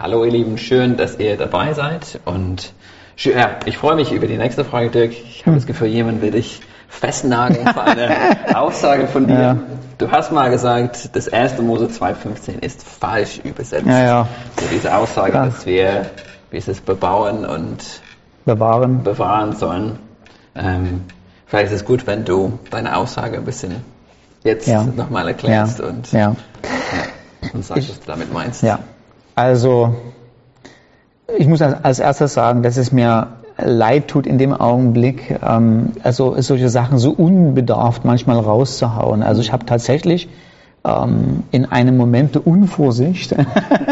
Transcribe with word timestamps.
Hallo 0.00 0.24
ihr 0.24 0.30
Lieben, 0.32 0.56
schön, 0.58 0.96
dass 0.96 1.18
ihr 1.18 1.36
dabei 1.36 1.74
seid 1.74 2.20
und 2.24 2.72
ja, 3.18 3.50
ich 3.66 3.76
freue 3.76 3.96
mich 3.96 4.12
über 4.12 4.26
die 4.26 4.38
nächste 4.38 4.64
Frage, 4.64 4.88
Dirk. 4.88 5.12
Ich 5.12 5.44
habe 5.44 5.56
das 5.56 5.66
Gefühl, 5.66 5.88
jemand 5.88 6.22
will 6.22 6.30
dich 6.30 6.62
festnageln 6.88 7.66
für 7.68 7.82
eine 7.82 8.16
Aussage 8.56 9.06
von 9.08 9.26
dir. 9.26 9.38
Ja. 9.38 9.56
Du 9.98 10.10
hast 10.10 10.32
mal 10.32 10.48
gesagt, 10.48 11.10
das 11.14 11.26
erste 11.26 11.60
Mose 11.60 11.86
2.15 11.88 12.62
ist 12.64 12.82
falsch 12.82 13.40
übersetzt. 13.44 13.86
Ja, 13.86 14.02
ja. 14.02 14.28
So 14.58 14.66
diese 14.72 14.96
Aussage, 14.96 15.34
Ja. 15.34 15.44
dass 15.44 15.66
wir, 15.66 16.06
wie 16.50 16.56
ist 16.56 16.68
es, 16.68 16.80
bebauen 16.80 17.44
und 17.44 17.84
Bewahren. 18.46 19.02
bewahren 19.02 19.54
sollen. 19.54 19.98
Ähm, 20.56 21.02
vielleicht 21.46 21.66
ist 21.66 21.80
es 21.82 21.84
gut, 21.84 22.06
wenn 22.06 22.24
du 22.24 22.58
deine 22.70 22.96
Aussage 22.96 23.36
ein 23.36 23.44
bisschen 23.44 23.76
jetzt 24.44 24.66
Ja. 24.66 24.82
nochmal 24.82 25.28
erklärst 25.28 25.80
und, 25.80 26.08
und 27.52 27.64
sagst, 27.66 27.90
was 27.90 28.00
du 28.00 28.06
damit 28.06 28.32
meinst. 28.32 28.62
Ja. 28.62 28.78
Also, 29.40 29.94
ich 31.38 31.48
muss 31.48 31.62
als 31.62 31.98
erstes 31.98 32.34
sagen, 32.34 32.62
dass 32.62 32.76
es 32.76 32.92
mir 32.92 33.28
leid 33.56 34.08
tut 34.08 34.26
in 34.26 34.36
dem 34.36 34.52
Augenblick, 34.52 35.34
ähm, 35.42 35.92
also 36.02 36.38
solche 36.42 36.68
Sachen 36.68 36.98
so 36.98 37.12
unbedarft 37.12 38.04
manchmal 38.04 38.38
rauszuhauen. 38.38 39.22
Also 39.22 39.40
ich 39.40 39.50
habe 39.50 39.64
tatsächlich 39.64 40.28
ähm, 40.84 41.44
in 41.52 41.64
einem 41.64 41.96
Moment 41.96 42.34
der 42.34 42.46
Unvorsicht 42.46 43.34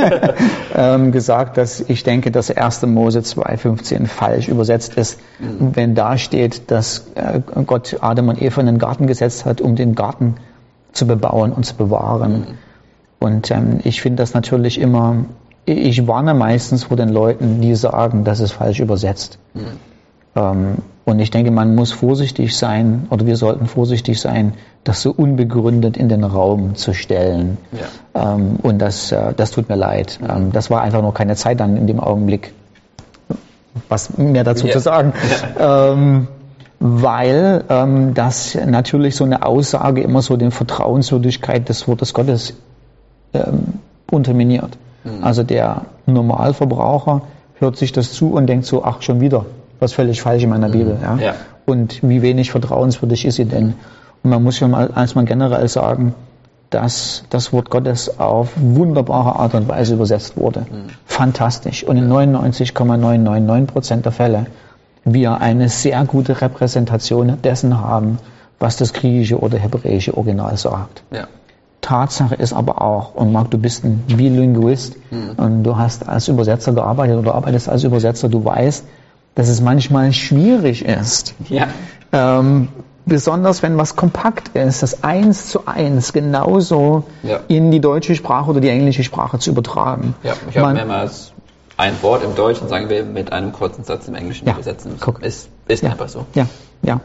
ähm, 0.76 1.12
gesagt, 1.12 1.56
dass 1.56 1.80
ich 1.80 2.02
denke, 2.02 2.30
dass 2.30 2.51
1. 2.51 2.82
Mose 2.84 3.20
2,15 3.20 4.06
falsch 4.06 4.48
übersetzt 4.48 4.96
ist, 4.96 5.18
wenn 5.38 5.95
da 5.95 6.18
steht, 6.18 6.70
dass 6.70 7.06
äh, 7.15 7.40
Gott 7.65 7.96
Adam 8.02 8.28
und 8.28 8.42
Eva 8.42 8.60
in 8.60 8.66
den 8.66 8.78
Garten 8.78 9.06
gesetzt 9.06 9.46
hat, 9.46 9.62
um 9.62 9.76
den 9.76 9.95
Garten 9.95 10.34
zu 10.92 11.06
bebauen 11.06 11.54
und 11.54 11.65
zu 11.65 11.74
bewahren. 11.74 12.59
Und 13.20 13.50
ähm, 13.50 13.80
ich 13.84 14.00
finde 14.00 14.22
das 14.22 14.34
natürlich 14.34 14.80
immer, 14.80 15.24
ich 15.64 16.06
warne 16.06 16.34
meistens 16.34 16.84
vor 16.84 16.96
den 16.96 17.09
Leuten, 17.09 17.60
die 17.60 17.74
sagen, 17.74 18.24
das 18.24 18.40
ist 18.40 18.52
falsch 18.52 18.80
übersetzt. 18.80 19.38
Ähm, 20.37 20.76
und 21.04 21.20
ich 21.20 21.30
denke, 21.30 21.51
man 21.51 21.74
muss 21.74 21.90
vorsichtig 21.90 22.56
sein, 22.56 23.06
oder 23.10 23.26
wir 23.26 23.37
sollten 23.37 23.66
vorsichtig 23.66 24.20
sein, 24.20 24.52
das 24.84 25.02
so 25.02 25.10
unbegründet 25.10 25.96
in 25.96 26.09
den 26.09 26.23
Raum 26.23 26.74
zu 26.74 26.93
stellen. 26.95 27.56
Ja. 28.15 28.34
Ähm, 28.34 28.56
und 28.62 28.78
das, 28.78 29.10
äh, 29.10 29.32
das 29.34 29.50
tut 29.50 29.68
mir 29.68 29.76
leid. 29.76 30.18
Ähm, 30.26 30.52
das 30.52 30.71
war 30.71 30.82
einfach 30.82 31.02
nur 31.02 31.15
keine 31.15 31.34
Zeit 31.34 31.60
dann 31.60 31.76
in 31.76 31.87
dem 31.87 31.98
Augenblick, 31.98 32.52
was 33.88 34.16
mehr 34.18 34.45
dazu 34.45 34.66
Ja. 34.66 34.73
zu 34.74 34.80
sagen. 34.80 35.12
Ähm, 35.59 36.28
weil 36.80 37.65
ähm, 37.68 38.15
das 38.15 38.56
natürlich 38.66 39.16
so 39.16 39.24
eine 39.24 39.45
Aussage 39.45 40.02
immer 40.02 40.23
so 40.23 40.37
den 40.37 40.50
Vertrauenswürdigkeit 40.52 41.68
des 41.68 41.88
Wortes 41.88 42.15
Gottes 42.15 42.54
ähm, 43.34 43.74
unterminiert. 44.10 44.76
Also 45.23 45.43
der 45.43 45.82
Normalverbraucher 46.07 47.23
hört 47.59 47.76
sich 47.76 47.93
das 47.93 48.12
zu 48.12 48.32
und 48.32 48.46
denkt 48.46 48.66
so, 48.66 48.84
ach 48.84 49.02
schon 49.02 49.21
wieder, 49.21 49.46
was 49.80 49.93
völlig 49.93 50.21
falsch 50.21 50.43
in 50.43 50.51
meiner 50.51 50.68
Bibel. 50.68 50.98
Ja? 51.01 51.16
Ja. 51.16 51.34
Und 51.66 52.01
wie 52.02 52.23
wenig 52.23 52.51
vertrauenswürdig 52.51 53.24
ist 53.24 53.37
sie 53.37 53.45
denn? 53.45 53.74
Und 54.23 54.30
man 54.30 54.43
muss 54.43 54.56
schon 54.56 54.71
mal 54.71 54.90
erstmal 54.95 55.24
generell 55.24 55.68
sagen, 55.68 56.15
dass 56.71 57.24
das 57.30 57.52
Wort 57.52 57.71
Gottes 57.71 58.18
auf 58.18 58.51
wunderbare 58.56 59.37
Art 59.37 59.54
und 59.54 59.68
Weise 59.68 59.95
übersetzt 59.95 60.37
wurde. 60.37 60.66
Fantastisch. 61.06 61.84
Und 61.84 61.96
in 61.96 62.09
99,999 62.09 63.73
Prozent 63.73 64.04
der 64.04 64.12
Fälle 64.12 64.47
wir 65.04 65.41
eine 65.41 65.69
sehr 65.69 66.04
gute 66.04 66.41
Repräsentation 66.41 67.41
dessen 67.43 67.81
haben, 67.81 68.19
was 68.59 68.76
das 68.76 68.93
griechische 68.93 69.38
oder 69.38 69.56
hebräische 69.59 70.16
Original 70.16 70.56
sagt. 70.56 71.03
Ja. 71.10 71.28
Tatsache 71.81 72.34
ist 72.34 72.53
aber 72.53 72.82
auch, 72.82 73.15
und 73.15 73.32
Marc, 73.32 73.50
du 73.50 73.59
bist 73.59 73.84
ein 73.84 74.03
Bilinguist 74.09 74.97
und 75.37 75.62
du 75.62 75.76
hast 75.76 76.09
als 76.09 76.28
Übersetzer 76.28 76.72
gearbeitet 76.72 77.16
oder 77.19 77.34
arbeitest 77.34 77.69
als 77.69 77.84
Übersetzer, 77.84 78.28
du 78.28 78.44
weißt, 78.44 78.84
dass 79.34 79.48
es 79.48 79.60
manchmal 79.60 80.12
schwierig 80.12 80.84
ist, 80.84 81.34
Ja. 81.49 81.69
ähm, 82.12 82.69
besonders 83.06 83.62
wenn 83.62 83.78
was 83.78 83.94
kompakt 83.97 84.49
ist, 84.56 84.83
das 84.83 85.05
eins 85.05 85.47
zu 85.49 85.66
eins 85.66 86.12
genauso 86.12 87.05
Ja. 87.22 87.41
in 87.49 87.71
die 87.71 87.81
deutsche 87.81 88.15
Sprache 88.16 88.50
oder 88.50 88.60
die 88.60 88.69
englische 88.69 89.05
Sprache 89.05 89.39
zu 89.39 89.50
übertragen. 89.50 90.15
Ja, 90.25 90.34
ich 90.50 90.59
habe 90.59 90.75
mehrmals 90.75 91.33
ein 91.77 91.95
Wort 92.03 92.25
im 92.25 92.34
Deutschen, 92.34 92.69
sagen 92.69 92.89
wir, 92.91 93.05
mit 93.05 93.33
einem 93.33 93.53
kurzen 93.53 93.84
Satz 93.84 94.09
im 94.09 94.16
Englischen 94.16 94.47
Ja, 94.49 94.55
übersetzen. 94.55 94.97
guck. 95.00 95.22
Ist, 95.22 95.49
ist 95.69 95.84
Ja. 95.84 95.91
einfach 95.91 96.09
so. 96.09 96.27
Ja, 96.34 96.47
ja. 96.83 97.00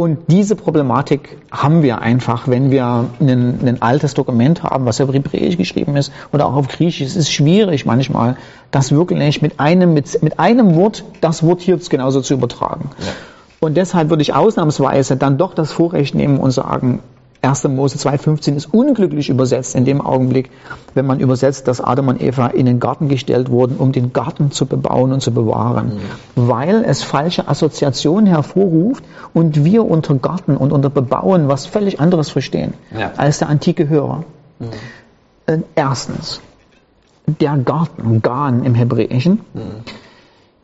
Und 0.00 0.30
diese 0.30 0.54
Problematik 0.54 1.38
haben 1.50 1.82
wir 1.82 2.00
einfach, 2.00 2.46
wenn 2.46 2.70
wir 2.70 3.06
ein, 3.18 3.78
altes 3.80 4.14
Dokument 4.14 4.62
haben, 4.62 4.86
was 4.86 5.00
auf 5.00 5.12
Hebräisch 5.12 5.56
geschrieben 5.56 5.96
ist 5.96 6.12
oder 6.32 6.46
auch 6.46 6.54
auf 6.54 6.68
Griechisch. 6.68 7.08
Es 7.08 7.16
ist 7.16 7.32
schwierig 7.32 7.84
manchmal, 7.84 8.36
das 8.70 8.92
wirklich 8.92 9.42
mit 9.42 9.58
einem, 9.58 9.94
mit, 9.94 10.22
mit 10.22 10.38
einem 10.38 10.76
Wort, 10.76 11.02
das 11.20 11.42
Wort 11.42 11.62
hier 11.62 11.76
genauso 11.90 12.20
zu 12.20 12.34
übertragen. 12.34 12.90
Ja. 13.00 13.06
Und 13.58 13.76
deshalb 13.76 14.08
würde 14.08 14.22
ich 14.22 14.34
ausnahmsweise 14.34 15.16
dann 15.16 15.36
doch 15.36 15.52
das 15.52 15.72
Vorrecht 15.72 16.14
nehmen 16.14 16.38
und 16.38 16.52
sagen, 16.52 17.00
1. 17.40 17.64
Mose 17.68 17.96
2,15 17.98 18.54
ist 18.56 18.66
unglücklich 18.74 19.28
übersetzt 19.28 19.74
in 19.76 19.84
dem 19.84 20.00
Augenblick, 20.00 20.50
wenn 20.94 21.06
man 21.06 21.20
übersetzt, 21.20 21.68
dass 21.68 21.80
Adam 21.80 22.08
und 22.08 22.20
Eva 22.20 22.48
in 22.48 22.66
den 22.66 22.80
Garten 22.80 23.08
gestellt 23.08 23.48
wurden, 23.50 23.76
um 23.76 23.92
den 23.92 24.12
Garten 24.12 24.50
zu 24.50 24.66
bebauen 24.66 25.12
und 25.12 25.20
zu 25.20 25.32
bewahren. 25.32 25.92
Weil 26.34 26.84
es 26.84 27.02
falsche 27.04 27.46
Assoziationen 27.48 28.26
hervorruft 28.26 29.04
und 29.34 29.64
wir 29.64 29.84
unter 29.84 30.16
Garten 30.16 30.56
und 30.56 30.72
unter 30.72 30.90
Bebauen 30.90 31.48
was 31.48 31.66
völlig 31.66 32.00
anderes 32.00 32.28
verstehen 32.30 32.74
Ja. 32.98 33.12
als 33.16 33.38
der 33.38 33.48
antike 33.48 33.88
Hörer. 33.88 34.24
Äh, 35.46 35.58
Erstens, 35.76 36.40
der 37.26 37.56
Garten, 37.58 38.20
Gan 38.22 38.64
im 38.64 38.74
Hebräischen, 38.74 39.40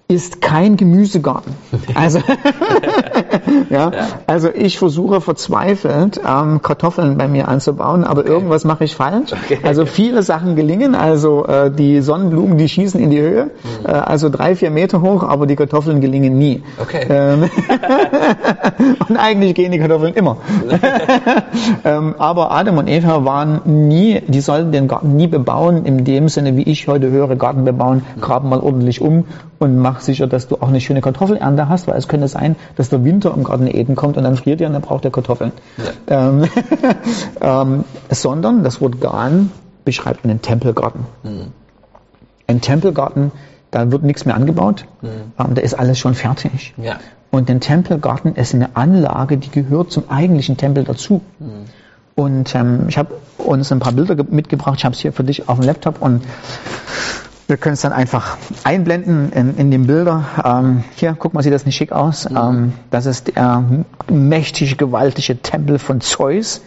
ist 0.08 0.40
kein 0.42 0.76
Gemüsegarten. 0.76 1.54
Also, 1.94 2.18
ja, 3.70 3.90
also 4.26 4.48
ich 4.52 4.78
versuche 4.78 5.20
verzweifelt 5.20 6.20
ähm, 6.26 6.62
Kartoffeln 6.62 7.16
bei 7.16 7.28
mir 7.28 7.48
anzubauen, 7.48 8.04
aber 8.04 8.26
irgendwas 8.26 8.64
mache 8.64 8.84
ich 8.84 8.94
falsch. 8.94 9.32
Also 9.62 9.86
viele 9.86 10.22
Sachen 10.22 10.56
gelingen, 10.56 10.94
also 10.94 11.46
äh, 11.46 11.70
die 11.70 12.00
Sonnenblumen, 12.00 12.58
die 12.58 12.68
schießen 12.68 13.00
in 13.00 13.10
die 13.10 13.20
Höhe, 13.20 13.50
äh, 13.84 13.92
also 13.92 14.28
drei, 14.28 14.54
vier 14.54 14.70
Meter 14.70 15.02
hoch, 15.02 15.22
aber 15.22 15.46
die 15.46 15.56
Kartoffeln 15.56 16.00
gelingen 16.00 16.38
nie. 16.38 16.62
Okay. 16.80 17.06
Ähm, 17.08 17.50
und 19.08 19.16
eigentlich 19.16 19.54
gehen 19.54 19.72
die 19.72 19.78
Kartoffeln 19.78 20.14
immer. 20.14 20.38
ähm, 21.84 22.14
aber 22.18 22.50
Adam 22.52 22.78
und 22.78 22.88
Eva 22.88 23.24
waren 23.24 23.60
nie, 23.88 24.20
die 24.26 24.40
sollten 24.40 24.72
den 24.72 24.88
Garten 24.88 25.16
nie 25.16 25.26
bebauen, 25.26 25.84
in 25.84 26.04
dem 26.04 26.28
Sinne, 26.28 26.56
wie 26.56 26.62
ich 26.62 26.88
heute 26.88 27.10
höre, 27.10 27.36
Garten 27.36 27.64
bebauen, 27.64 28.04
graben 28.20 28.48
mal 28.48 28.60
ordentlich 28.60 29.00
um 29.00 29.24
und 29.58 29.78
mach 29.78 30.00
sicher, 30.00 30.26
dass 30.26 30.48
du 30.48 30.56
auch 30.56 30.68
eine 30.68 30.80
schöne 30.80 31.00
Kartoffelernte 31.00 31.68
hast, 31.68 31.86
weil 31.88 31.96
es 31.96 32.08
könnte 32.08 32.28
sein, 32.28 32.56
dass 32.76 32.90
der 32.90 33.04
Winter 33.04 33.33
im 33.36 33.44
Garten 33.44 33.66
Eden 33.66 33.96
kommt 33.96 34.16
und 34.16 34.24
dann 34.24 34.36
friert 34.36 34.60
ihr 34.60 34.66
und 34.66 34.72
dann 34.72 34.82
braucht 34.82 35.04
ihr 35.04 35.10
Kartoffeln. 35.10 35.52
Ähm, 36.08 36.44
ähm, 37.40 37.84
sondern 38.10 38.64
das 38.64 38.80
Wort 38.80 39.00
Garn 39.00 39.50
beschreibt 39.84 40.24
einen 40.24 40.40
Tempelgarten. 40.42 41.06
Ein 42.46 42.60
Tempelgarten, 42.60 43.32
da 43.70 43.90
wird 43.90 44.02
nichts 44.02 44.24
mehr 44.26 44.34
angebaut, 44.34 44.86
ähm, 45.02 45.54
da 45.54 45.60
ist 45.62 45.74
alles 45.74 45.98
schon 45.98 46.14
fertig. 46.14 46.74
Ja. 46.76 46.96
Und 47.30 47.50
ein 47.50 47.60
Tempelgarten 47.60 48.36
ist 48.36 48.54
eine 48.54 48.76
Anlage, 48.76 49.38
die 49.38 49.50
gehört 49.50 49.90
zum 49.90 50.04
eigentlichen 50.08 50.56
Tempel 50.56 50.84
dazu. 50.84 51.20
Und 52.14 52.54
ähm, 52.54 52.84
ich 52.88 52.96
habe 52.96 53.14
uns 53.38 53.72
ein 53.72 53.80
paar 53.80 53.92
Bilder 53.92 54.14
ge- 54.14 54.26
mitgebracht. 54.30 54.76
Ich 54.78 54.84
habe 54.84 54.94
es 54.94 55.00
hier 55.00 55.12
für 55.12 55.24
dich 55.24 55.48
auf 55.48 55.58
dem 55.58 55.66
Laptop 55.66 56.00
und 56.00 56.22
wir 57.46 57.56
können 57.56 57.74
es 57.74 57.82
dann 57.82 57.92
einfach 57.92 58.36
einblenden 58.64 59.32
in, 59.32 59.56
in 59.56 59.70
den 59.70 59.86
Bilder. 59.86 60.24
Ähm, 60.44 60.84
hier, 60.96 61.14
guck 61.18 61.34
mal, 61.34 61.42
sieht 61.42 61.52
das 61.52 61.66
nicht 61.66 61.76
schick 61.76 61.92
aus? 61.92 62.26
Ähm, 62.30 62.72
das 62.90 63.06
ist 63.06 63.34
der 63.36 63.62
mächtig 64.10 64.78
gewaltige 64.78 65.40
Tempel 65.42 65.78
von 65.78 66.00
Zeus 66.00 66.62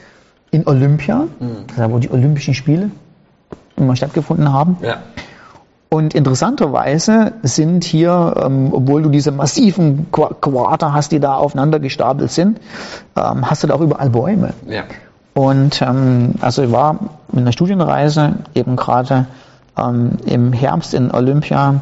in 0.52 0.68
Olympia, 0.68 1.28
ist 1.68 1.78
da, 1.78 1.92
wo 1.92 2.00
die 2.00 2.10
Olympischen 2.12 2.54
Spiele 2.54 2.90
immer 3.76 3.96
stattgefunden 3.96 4.54
haben. 4.54 4.78
Ja. 4.82 4.98
Und 5.90 6.14
interessanterweise 6.14 7.34
sind 7.44 7.84
hier, 7.84 8.36
ähm, 8.44 8.70
obwohl 8.74 9.04
du 9.04 9.10
diese 9.10 9.32
massiven 9.32 10.08
Qua- 10.12 10.36
Quader 10.40 10.94
hast, 10.94 11.12
die 11.12 11.20
da 11.20 11.36
aufeinander 11.36 11.80
gestapelt 11.80 12.32
sind, 12.32 12.60
ähm, 13.16 13.50
hast 13.50 13.64
du 13.64 13.68
da 13.68 13.74
auch 13.76 13.82
überall 13.82 14.10
Bäume. 14.10 14.54
Ja. 14.68 14.84
Und 15.34 15.82
ähm, 15.82 16.36
also 16.42 16.64
ich 16.64 16.72
war 16.72 17.00
mit 17.32 17.42
einer 17.42 17.52
Studienreise 17.52 18.34
eben 18.54 18.76
gerade 18.76 19.28
ähm, 19.78 20.18
im 20.26 20.54
Herbst 20.54 20.94
in 20.94 21.12
Olympia 21.12 21.82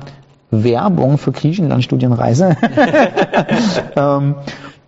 Werbung 0.52 1.18
für 1.18 1.32
Griechenland 1.32 1.84
Studienreise. 1.84 2.56
ähm, 3.96 4.36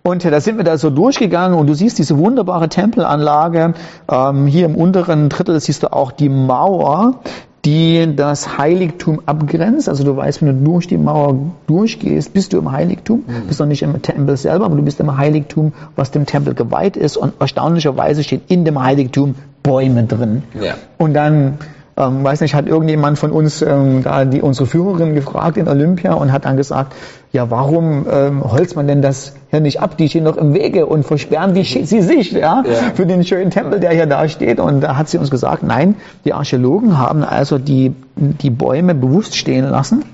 und 0.02 0.24
da 0.24 0.40
sind 0.40 0.56
wir 0.56 0.64
da 0.64 0.78
so 0.78 0.90
durchgegangen 0.90 1.58
und 1.58 1.66
du 1.66 1.74
siehst 1.74 1.98
diese 1.98 2.16
wunderbare 2.16 2.68
Tempelanlage. 2.68 3.74
Ähm, 4.10 4.46
hier 4.46 4.66
im 4.66 4.74
unteren 4.74 5.28
Drittel 5.28 5.60
siehst 5.60 5.82
du 5.82 5.92
auch 5.92 6.12
die 6.12 6.30
Mauer, 6.30 7.16
die 7.64 8.14
das 8.16 8.56
Heiligtum 8.56 9.20
abgrenzt. 9.26 9.88
Also 9.88 10.04
du 10.04 10.16
weißt, 10.16 10.40
wenn 10.40 10.64
du 10.64 10.70
durch 10.70 10.86
die 10.86 10.96
Mauer 10.96 11.36
durchgehst, 11.66 12.32
bist 12.32 12.52
du 12.52 12.58
im 12.58 12.72
Heiligtum. 12.72 13.24
Bist 13.48 13.60
noch 13.60 13.66
nicht 13.66 13.82
im 13.82 14.00
Tempel 14.00 14.36
selber, 14.36 14.64
aber 14.66 14.76
du 14.76 14.82
bist 14.82 15.00
im 15.00 15.18
Heiligtum, 15.18 15.72
was 15.96 16.10
dem 16.10 16.24
Tempel 16.24 16.54
geweiht 16.54 16.96
ist. 16.96 17.16
Und 17.16 17.34
erstaunlicherweise 17.40 18.24
steht 18.24 18.42
in 18.48 18.64
dem 18.64 18.82
Heiligtum 18.82 19.34
Bäume 19.62 20.04
drin. 20.04 20.44
Ja. 20.58 20.76
Und 20.96 21.12
dann 21.12 21.58
ähm, 21.98 22.22
weiß 22.24 22.40
nicht, 22.40 22.54
hat 22.54 22.66
irgendjemand 22.66 23.18
von 23.18 23.32
uns 23.32 23.60
ähm, 23.60 24.02
da 24.04 24.24
die 24.24 24.40
unsere 24.40 24.66
Führerin 24.66 25.14
gefragt 25.14 25.56
in 25.56 25.68
Olympia 25.68 26.14
und 26.14 26.32
hat 26.32 26.44
dann 26.44 26.56
gesagt, 26.56 26.94
ja, 27.32 27.50
warum 27.50 28.06
ähm, 28.10 28.42
holzt 28.44 28.76
man 28.76 28.86
denn 28.86 29.02
das 29.02 29.34
hier 29.50 29.60
nicht 29.60 29.80
ab? 29.80 29.96
Die 29.98 30.08
stehen 30.08 30.24
noch 30.24 30.36
im 30.36 30.54
Wege 30.54 30.86
und 30.86 31.04
versperren 31.04 31.52
die 31.54 31.64
sie 31.64 32.00
sich, 32.00 32.32
ja, 32.32 32.62
Ja. 32.64 32.64
für 32.94 33.04
den 33.04 33.24
schönen 33.24 33.50
Tempel, 33.50 33.80
der 33.80 33.90
hier 33.90 34.06
da 34.06 34.28
steht. 34.28 34.60
Und 34.60 34.80
da 34.80 34.96
hat 34.96 35.08
sie 35.08 35.18
uns 35.18 35.30
gesagt, 35.30 35.62
nein, 35.62 35.96
die 36.24 36.32
Archäologen 36.32 36.98
haben 36.98 37.22
also 37.24 37.58
die, 37.58 37.92
die 38.16 38.50
Bäume 38.50 38.94
bewusst 38.94 39.36
stehen 39.36 39.68
lassen, 39.68 40.04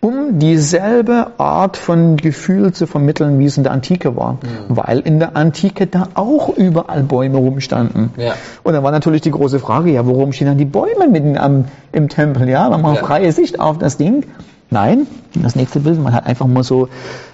um 0.00 0.38
dieselbe 0.38 1.32
Art 1.38 1.76
von 1.76 2.16
Gefühl 2.16 2.72
zu 2.72 2.86
vermitteln, 2.86 3.38
wie 3.38 3.44
es 3.44 3.58
in 3.58 3.64
der 3.64 3.72
Antike 3.72 4.16
war. 4.16 4.38
Weil 4.68 5.00
in 5.00 5.18
der 5.18 5.36
Antike 5.36 5.86
da 5.86 6.08
auch 6.14 6.48
überall 6.56 7.02
Bäume 7.02 7.36
rumstanden. 7.36 8.10
Ja. 8.16 8.32
Und 8.62 8.72
dann 8.72 8.82
war 8.82 8.92
natürlich 8.92 9.20
die 9.20 9.30
große 9.30 9.58
Frage, 9.58 9.90
ja, 9.92 10.06
warum 10.06 10.32
stehen 10.32 10.46
dann 10.46 10.56
die 10.58 10.64
Bäume 10.64 11.08
mitten 11.10 11.36
am, 11.36 11.66
im 11.92 12.08
Tempel? 12.08 12.48
Ja, 12.48 12.70
man 12.70 12.84
hat 12.86 12.96
Ja. 12.96 13.04
freie 13.06 13.32
Sicht 13.32 13.60
auf 13.60 13.76
das 13.76 13.98
Ding. 13.98 14.24
Nein, 14.70 15.06
das 15.34 15.54
nächste 15.54 15.80
Bild, 15.80 16.02
man 16.02 16.14
hat 16.14 16.26
einfach 16.26 16.46
mal 16.46 16.62
so, 16.62 16.88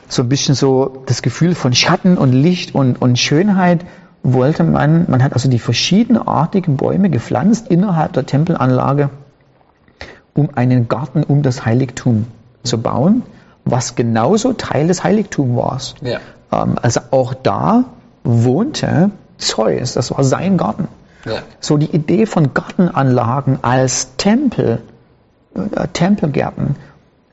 so 0.08 0.22
ein 0.22 0.28
bisschen 0.28 0.54
so 0.54 1.02
das 1.06 1.22
Gefühl 1.22 1.54
von 1.54 1.72
Schatten 1.72 2.18
und 2.18 2.32
Licht 2.32 2.74
und, 2.74 3.00
und 3.00 3.18
Schönheit 3.18 3.84
wollte 4.22 4.64
man, 4.64 5.04
man 5.08 5.22
hat 5.22 5.34
also 5.34 5.48
die 5.48 5.60
verschiedenartigen 5.60 6.76
Bäume 6.76 7.10
gepflanzt 7.10 7.68
innerhalb 7.68 8.14
der 8.14 8.26
Tempelanlage, 8.26 9.10
um 10.34 10.48
einen 10.56 10.88
Garten 10.88 11.22
um 11.22 11.42
das 11.42 11.64
Heiligtum 11.64 12.26
zu 12.66 12.78
bauen, 12.78 13.22
was 13.64 13.94
genauso 13.94 14.52
Teil 14.52 14.88
des 14.88 15.04
Heiligtums 15.04 15.56
war. 15.56 15.80
Ja. 16.02 16.18
Ähm, 16.52 16.76
also 16.80 17.00
auch 17.10 17.34
da 17.34 17.84
wohnte 18.24 19.10
Zeus, 19.38 19.94
das 19.94 20.10
war 20.10 20.24
sein 20.24 20.56
Garten. 20.56 20.88
Ja. 21.24 21.42
So 21.60 21.76
die 21.76 21.90
Idee 21.94 22.26
von 22.26 22.54
Gartenanlagen 22.54 23.58
als 23.62 24.16
Tempel, 24.16 24.80
äh, 25.54 25.88
Tempelgärten, 25.92 26.76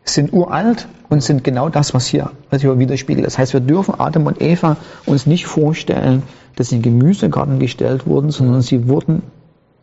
sind 0.06 0.33
uralt 0.33 0.88
und 1.09 1.24
sind 1.24 1.44
genau 1.44 1.69
das, 1.69 1.94
was 1.94 2.07
hier, 2.07 2.31
was 2.50 2.62
hier 2.62 2.77
widerspiegelt. 2.77 3.25
Das 3.25 3.38
heißt, 3.38 3.53
wir 3.53 3.62
dürfen 3.62 3.95
Adam 4.00 4.25
und 4.25 4.41
Eva 4.41 4.77
uns 5.06 5.25
nicht 5.25 5.45
vorstellen, 5.45 6.24
dass 6.56 6.69
sie 6.69 6.77
in 6.77 6.81
Gemüsegarten 6.81 7.59
gestellt 7.59 8.06
wurden, 8.06 8.31
sondern 8.31 8.62
sie 8.62 8.88
wurden 8.88 9.24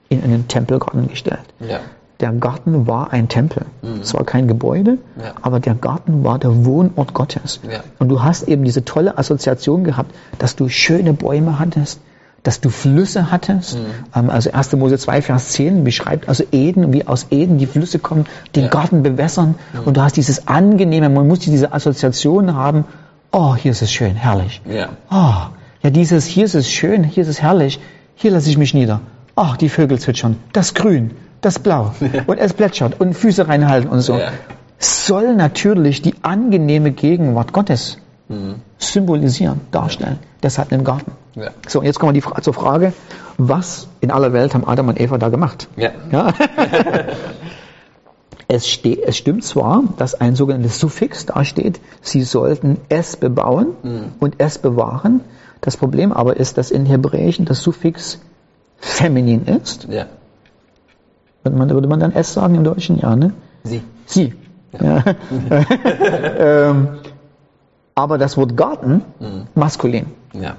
in 0.09 0.23
einen 0.23 0.49
Tempelgarten 0.49 1.09
gestellt. 1.09 1.41
Ja. 1.61 1.81
Der 2.21 2.33
Garten 2.33 2.87
war 2.87 3.13
ein 3.13 3.29
Tempel. 3.29 3.65
Es 4.03 4.13
war 4.15 4.25
kein 4.25 4.47
Gebäude, 4.47 4.99
Ja. 5.19 5.33
aber 5.43 5.59
der 5.61 5.75
Garten 5.75 6.23
war 6.25 6.39
der 6.39 6.65
Wohnort 6.67 7.15
Gottes. 7.15 7.61
Ja. 7.71 7.81
Und 7.99 8.09
du 8.09 8.23
hast 8.23 8.43
eben 8.49 8.65
diese 8.65 8.85
tolle 8.85 9.17
Assoziation 9.17 9.85
gehabt, 9.85 10.15
dass 10.39 10.55
du 10.57 10.69
schöne 10.69 11.13
Bäume 11.15 11.59
hattest, 11.59 12.01
dass 12.43 12.61
du 12.61 12.69
Flüsse 12.71 13.31
hattest. 13.31 13.79
Mhm. 13.79 13.85
Ähm, 14.15 14.31
Also 14.31 14.51
1. 14.53 14.73
Mose 14.77 14.99
2, 14.99 15.23
Vers 15.23 15.49
10 15.51 15.85
beschreibt 15.85 16.29
also 16.29 16.45
Eden, 16.53 16.93
wie 16.93 17.07
aus 17.07 17.27
Eden 17.31 17.57
die 17.59 17.67
Flüsse 17.67 17.99
kommen, 17.99 18.27
den 18.55 18.65
Ja. 18.65 18.69
Mhm. 18.69 18.73
Garten 18.73 19.03
bewässern. 19.03 19.55
Und 19.85 19.97
du 19.97 20.03
hast 20.03 20.17
dieses 20.17 20.47
angenehme, 20.49 21.09
man 21.09 21.27
muss 21.27 21.39
diese 21.41 21.73
Assoziation 21.73 22.55
haben, 22.55 22.85
oh, 23.33 23.55
hier 23.57 23.71
ist 23.73 23.83
es 23.83 23.93
schön, 23.93 24.15
herrlich. 24.15 24.61
Ja. 24.71 24.89
Ah, 25.09 25.51
ja, 25.83 25.89
dieses, 25.91 26.27
hier 26.27 26.45
ist 26.45 26.55
es 26.55 26.71
schön, 26.71 27.05
hier 27.05 27.23
ist 27.23 27.29
es 27.29 27.41
herrlich, 27.41 27.81
hier 28.15 28.31
lasse 28.31 28.51
ich 28.51 28.59
mich 28.59 28.75
nieder. 28.75 29.01
Ach, 29.37 29.57
die 29.57 29.69
Vögel 29.69 29.99
zwitschern, 29.99 30.37
das 30.53 30.75
Grün, 30.75 31.13
das 31.41 31.59
Blau 31.59 31.95
und 32.27 32.39
es 32.39 32.53
plätschert 32.53 33.01
und 33.01 33.15
Füße 33.15 33.49
reinhalten 33.49 33.91
und 33.91 34.01
so. 34.01 34.19
Ja. 34.19 34.33
Soll 34.79 35.35
natürlich 35.35 36.03
die 36.03 36.15
angenehme 36.23 36.93
Gegenwart 36.93 37.53
Gottes 37.53 37.99
symbolisieren, 38.79 39.61
darstellen. 39.71 40.19
Deshalb 40.43 40.73
im 40.73 40.85
Garten. 40.85 41.13
Ja. 41.35 41.51
So, 41.67 41.81
und 41.81 41.85
jetzt 41.85 41.99
kommen 41.99 42.15
wir 42.15 42.23
Fra 42.23 42.41
zur 42.41 42.55
Frage, 42.55 42.93
was 43.39 43.89
in 44.01 44.11
aller 44.11 44.33
Welt 44.33 44.55
haben 44.55 44.67
Adam 44.67 44.89
und 44.89 45.01
Eva 45.01 45.19
da 45.19 45.29
gemacht? 45.29 45.69
Ja. 45.77 45.91
Ja. 46.13 46.33
es, 48.49 48.69
steht, 48.69 49.01
es 49.01 49.17
stimmt 49.17 49.45
zwar, 49.45 49.83
dass 49.97 50.15
ein 50.15 50.37
sogenanntes 50.37 50.79
Suffix 50.79 51.27
da 51.27 51.45
steht, 51.45 51.81
sie 52.03 52.23
sollten 52.23 52.79
es 52.89 53.17
bebauen 53.17 53.69
und 54.21 54.37
es 54.39 54.59
bewahren. 54.59 55.21
Das 55.61 55.77
Problem 55.77 56.13
aber 56.13 56.37
ist, 56.37 56.57
dass 56.57 56.71
in 56.71 56.87
Hebräischen 56.87 57.45
das 57.45 57.61
Suffix 57.61 58.21
feminin 58.81 59.45
ist. 59.47 59.87
Ja. 59.89 60.07
Würde 61.43 61.57
man, 61.57 61.71
würde 61.71 61.89
man 61.89 62.01
dann 62.01 62.13
es 62.13 62.33
sagen 62.33 62.55
im 62.55 62.65
Deutschen? 62.65 62.99
Ja, 62.99 63.17
ne? 63.17 63.33
Sie. 63.63 63.83
Sie. 64.07 64.35
Ja. 64.79 65.05
ähm, 66.39 66.89
aber 67.95 68.19
das 68.19 68.37
Wort 68.37 68.57
Garten, 68.57 69.03
maskulin. 69.55 70.07
Ja. 70.33 70.57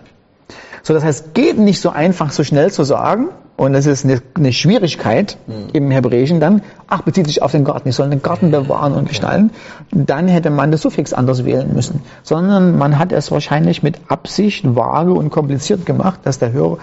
So, 0.84 0.94
das 0.94 1.04
heißt, 1.04 1.34
geht 1.34 1.58
nicht 1.58 1.80
so 1.80 1.90
einfach, 1.90 2.32
so 2.32 2.44
schnell 2.44 2.72
zu 2.72 2.84
sagen. 2.84 3.30
Und 3.58 3.74
das 3.74 3.86
ist 3.86 4.06
eine, 4.06 4.22
eine 4.34 4.54
Schwierigkeit 4.54 5.38
im 5.74 5.92
Hebräischen 5.92 6.40
dann. 6.40 6.64
Ach, 6.88 7.04
bezieht 7.04 7.28
sich 7.28 7.44
auf 7.44 7.52
den 7.52 7.64
Garten. 7.64 7.90
Ich 7.90 7.96
soll 7.96 8.10
den 8.10 8.24
Garten 8.24 8.50
bewahren 8.50 8.94
und 8.94 9.08
gestalten. 9.08 9.52
Dann 9.92 10.28
hätte 10.28 10.50
man 10.50 10.72
das 10.72 10.82
Suffix 10.82 11.14
anders 11.14 11.46
wählen 11.46 11.72
müssen. 11.72 12.02
Sondern 12.24 12.80
man 12.80 12.98
hat 12.98 13.12
es 13.12 13.32
wahrscheinlich 13.32 13.84
mit 13.84 14.00
Absicht 14.08 14.76
vage 14.76 15.14
und 15.14 15.30
kompliziert 15.30 15.86
gemacht, 15.86 16.22
dass 16.24 16.40
der 16.40 16.54
Hörer, 16.54 16.80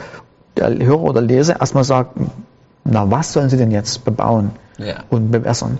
der 0.60 0.87
Hörer 0.87 1.02
oder 1.02 1.20
Leser 1.20 1.60
erstmal 1.60 1.84
sagt, 1.84 2.16
na, 2.84 3.10
was 3.10 3.32
sollen 3.32 3.50
sie 3.50 3.56
denn 3.56 3.70
jetzt 3.70 4.05
bebauen 4.05 4.50
Ja. 4.78 4.96
und 5.10 5.31
bewässern? 5.31 5.78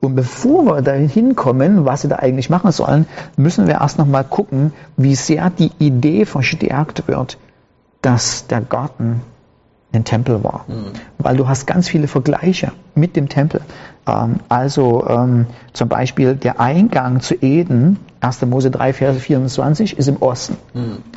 Und 0.00 0.14
bevor 0.16 0.64
wir 0.66 0.82
dahin 0.82 1.08
hinkommen, 1.08 1.86
was 1.86 2.02
sie 2.02 2.08
da 2.08 2.16
eigentlich 2.16 2.50
machen 2.50 2.72
sollen, 2.72 3.06
müssen 3.36 3.66
wir 3.66 3.74
erst 3.76 3.98
noch 3.98 4.06
mal 4.06 4.22
gucken, 4.22 4.72
wie 4.98 5.14
sehr 5.14 5.48
die 5.50 5.70
Idee 5.78 6.26
verstärkt 6.26 7.08
wird, 7.08 7.38
dass 8.02 8.46
der 8.46 8.60
Garten 8.60 9.22
ein 9.94 10.04
Tempel 10.04 10.42
war. 10.44 10.66
Weil 11.18 11.36
du 11.36 11.48
hast 11.48 11.66
ganz 11.66 11.88
viele 11.88 12.06
Vergleiche 12.08 12.72
mit 12.94 13.16
dem 13.16 13.28
Tempel. 13.30 13.60
Ähm, 14.06 14.40
also 14.48 15.06
ähm, 15.08 15.46
zum 15.72 15.88
Beispiel 15.88 16.34
der 16.34 16.60
Eingang 16.60 17.20
zu 17.20 17.34
Eden, 17.36 17.98
1. 18.20 18.44
Mose 18.46 18.70
3, 18.70 18.92
Vers 18.92 19.16
24, 19.18 19.96
ist 19.96 20.08
im 20.08 20.16
Osten. 20.20 20.56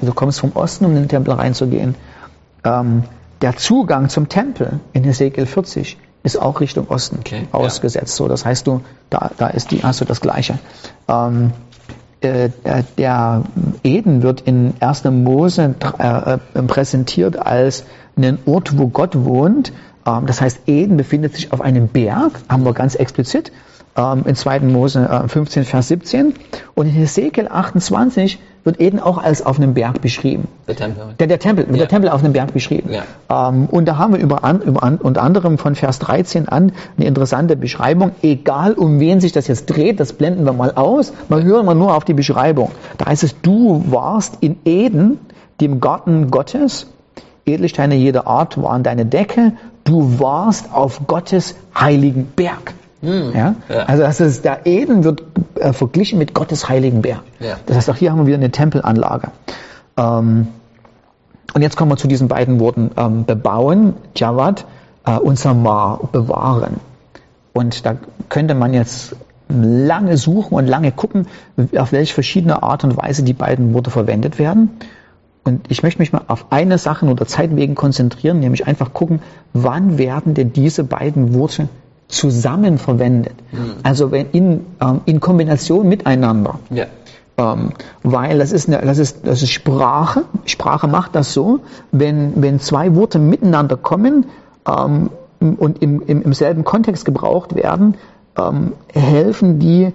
Du 0.02 0.14
kommst 0.14 0.40
vom 0.40 0.52
Osten, 0.54 0.86
um 0.86 0.92
in 0.92 1.04
den 1.04 1.10
Tempel 1.10 1.34
reinzugehen. 1.34 1.96
Ähm, 2.68 3.04
der 3.42 3.56
Zugang 3.56 4.10
zum 4.10 4.30
Tempel 4.30 4.80
in 4.94 5.04
Hesekiel 5.04 5.46
40 5.46 5.98
ist 6.24 6.42
auch 6.42 6.60
Richtung 6.60 6.88
Osten 6.90 7.20
Okay, 7.20 7.48
ausgesetzt. 7.52 8.16
So, 8.16 8.28
das 8.28 8.46
heißt, 8.46 8.66
du, 8.68 8.82
da, 9.10 9.32
da 9.38 9.48
ist 9.48 9.72
die, 9.72 9.84
hast 9.84 10.02
du 10.02 10.06
das 10.06 10.20
Gleiche. 10.22 10.58
Ähm, 11.08 11.52
äh, 12.22 12.50
der- 12.66 12.84
der 12.98 13.44
Eden 13.84 14.24
wird 14.24 14.42
in 14.42 14.74
1. 14.80 15.04
Mose 15.12 15.76
äh, 16.00 16.34
äh, 16.34 16.64
präsentiert 16.64 17.38
als 17.38 17.86
einen 18.18 18.40
Ort, 18.48 18.78
wo 18.78 18.88
Gott 18.88 19.14
wohnt. 19.16 19.72
Ähm, 20.06 20.26
das 20.26 20.42
heißt, 20.42 20.62
Eden 20.68 20.98
befindet 20.98 21.36
sich 21.36 21.54
auf 21.54 21.62
einem 21.62 21.88
Berg, 21.88 22.32
haben 22.50 22.66
wir 22.66 22.74
ganz 22.74 22.96
explizit, 22.96 23.52
ähm, 23.96 24.24
in 24.26 24.36
2. 24.36 24.62
Mose 24.62 25.08
äh, 25.08 25.28
15, 25.28 25.64
Vers 25.64 25.88
17. 25.90 26.34
Und 26.74 26.88
in 26.88 26.94
Hesekiel 26.94 27.48
28 27.50 28.40
wird 28.68 28.80
Eden 28.80 29.00
auch 29.00 29.18
als 29.18 29.44
auf 29.44 29.58
einem 29.58 29.74
Berg 29.74 30.02
beschrieben. 30.02 30.48
Der 30.68 30.76
Tempel. 30.76 31.06
Der, 31.20 31.26
der 31.26 31.40
Tempel, 31.40 31.66
wird 31.66 31.78
Ja. 31.78 31.84
der 31.84 31.88
Tempel 31.88 32.10
auf 32.12 32.24
einem 32.24 32.34
Berg 32.34 32.54
beschrieben. 32.54 32.92
Ja. 32.94 33.50
Ähm, 33.50 33.66
und 33.72 33.86
da 33.88 33.98
haben 33.98 34.14
wir 34.14 34.20
über, 34.20 34.44
an, 34.44 34.62
über 34.62 34.84
an, 34.84 34.98
unter 34.98 35.24
anderem 35.24 35.58
von 35.58 35.74
Vers 35.74 35.98
13 35.98 36.48
an 36.48 36.74
eine 36.98 37.08
interessante 37.08 37.56
Beschreibung. 37.56 38.12
Egal 38.22 38.74
um 38.74 39.00
wen 39.00 39.20
sich 39.20 39.32
das 39.32 39.48
jetzt 39.48 39.66
dreht, 39.66 40.00
das 40.00 40.14
blenden 40.14 40.46
wir 40.46 40.54
mal 40.54 40.74
aus. 40.76 41.14
Mal 41.30 41.44
hören 41.44 41.66
wir 41.66 41.74
nur 41.74 41.96
auf 41.96 42.06
die 42.06 42.14
Beschreibung. 42.14 42.70
Da 43.00 43.08
heißt 43.08 43.24
es, 43.24 43.42
du 43.42 43.84
warst 43.88 44.38
in 44.42 44.58
Eden, 44.66 45.18
dem 45.62 45.80
Garten 45.80 46.30
Gottes. 46.30 46.88
Edelsteine 47.48 47.96
jeder 47.96 48.28
Art 48.28 48.62
waren 48.62 48.84
deine 48.84 49.06
Decke. 49.06 49.54
Du 49.86 50.20
warst 50.20 50.74
auf 50.74 51.08
Gottes 51.08 51.56
heiligen 51.74 52.26
Berg. 52.36 52.74
Ja? 53.02 53.56
Ja. 53.70 53.76
Also 53.86 54.04
das 54.04 54.20
ist, 54.20 54.46
der 54.46 54.66
Eden 54.66 55.04
wird 55.04 55.24
äh, 55.56 55.74
verglichen 55.74 56.18
mit 56.20 56.34
Gottes 56.34 56.68
heiligen 56.68 57.02
Berg. 57.02 57.22
Ja. 57.40 57.58
Das 57.66 57.78
heißt, 57.78 57.90
auch 57.90 57.96
hier 57.96 58.12
haben 58.12 58.20
wir 58.20 58.28
wieder 58.28 58.38
eine 58.38 58.52
Tempelanlage. 58.52 59.30
Ähm, 59.98 60.48
und 61.54 61.62
jetzt 61.62 61.78
kommen 61.78 61.92
wir 61.92 61.98
zu 61.98 62.08
diesen 62.08 62.28
beiden 62.28 62.60
Worten 62.60 62.92
ähm, 62.98 63.26
bebauen, 63.26 63.94
Javad, 64.16 64.66
äh, 65.06 65.18
und 65.18 65.40
Samar, 65.40 66.00
bewahren. 66.12 66.80
Und 67.54 67.86
da 67.86 67.96
könnte 68.30 68.54
man 68.54 68.74
jetzt 68.74 69.16
lange 69.50 70.18
suchen 70.18 70.56
und 70.56 70.68
lange 70.68 70.92
gucken, 70.92 71.28
auf 71.78 71.92
welche 71.92 72.14
verschiedene 72.14 72.64
Art 72.64 72.84
und 72.84 72.98
Weise 72.98 73.24
die 73.24 73.34
beiden 73.34 73.74
Worte 73.74 73.92
verwendet 73.92 74.40
werden. 74.40 74.72
Und 75.46 75.72
ich 75.72 75.82
möchte 75.82 76.00
mich 76.00 76.12
mal 76.12 76.24
auf 76.28 76.52
eine 76.52 76.78
Sache 76.78 77.06
nur 77.06 77.16
der 77.16 77.28
Zeit 77.28 77.56
wegen 77.56 77.74
konzentrieren, 77.74 78.42
nämlich 78.42 78.68
einfach 78.68 78.94
gucken, 78.94 79.22
wann 79.54 79.98
werden 79.98 80.34
denn 80.34 80.52
diese 80.52 80.84
beiden 80.84 81.34
Worte 81.34 81.70
zusammen 82.08 82.78
verwendet? 82.78 83.36
Also 83.84 84.12
wenn 84.12 84.28
in, 84.32 84.66
ähm, 84.82 85.02
in 85.06 85.20
Kombination 85.20 85.88
miteinander. 85.88 86.60
Ja. 86.70 86.86
Ähm, 87.38 87.72
weil 88.04 88.40
das 88.40 88.52
ist, 88.52 88.68
eine, 88.68 88.82
das, 88.82 88.98
ist, 88.98 89.28
das 89.28 89.44
ist 89.44 89.52
Sprache. 89.52 90.24
Sprache 90.46 90.88
macht 90.88 91.16
das 91.16 91.34
so, 91.34 91.60
wenn, 91.92 92.42
wenn 92.42 92.60
zwei 92.60 92.96
Worte 92.96 93.20
miteinander 93.20 93.78
kommen 93.78 94.26
ähm, 94.68 95.10
und 95.40 95.84
im, 95.84 96.02
im, 96.02 96.24
im 96.24 96.34
selben 96.34 96.64
Kontext 96.64 97.06
gebraucht 97.06 97.56
werden, 97.56 97.96
ähm, 98.38 98.74
helfen 98.92 99.60
die, 99.60 99.94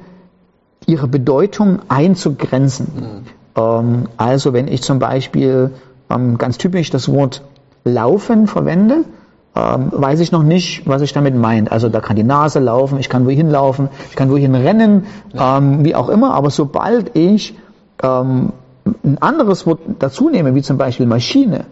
ihre 0.86 1.08
Bedeutung 1.08 1.80
einzugrenzen. 1.88 3.24
Ähm, 3.56 4.08
also 4.16 4.52
wenn 4.52 4.68
ich 4.68 4.82
zum 4.82 4.98
Beispiel 4.98 5.72
ähm, 6.10 6.38
ganz 6.38 6.58
typisch 6.58 6.90
das 6.90 7.08
Wort 7.08 7.42
laufen 7.84 8.46
verwende, 8.46 9.04
ähm, 9.54 9.88
weiß 9.92 10.20
ich 10.20 10.32
noch 10.32 10.42
nicht, 10.42 10.88
was 10.88 11.02
ich 11.02 11.12
damit 11.12 11.36
meint. 11.36 11.70
Also 11.70 11.88
da 11.88 12.00
kann 12.00 12.16
die 12.16 12.24
Nase 12.24 12.58
laufen, 12.58 12.98
ich 12.98 13.08
kann 13.08 13.26
wohin 13.26 13.50
laufen, 13.50 13.88
ich 14.10 14.16
kann 14.16 14.30
wohin 14.30 14.54
rennen, 14.54 15.04
ähm, 15.38 15.84
wie 15.84 15.94
auch 15.94 16.08
immer. 16.08 16.34
Aber 16.34 16.50
sobald 16.50 17.16
ich 17.16 17.54
ähm, 18.02 18.52
ein 19.04 19.18
anderes 19.20 19.66
Wort 19.66 19.80
dazu 19.98 20.30
nehme, 20.30 20.54
wie 20.54 20.62
zum 20.62 20.78
Beispiel 20.78 21.06
Maschine 21.06 21.64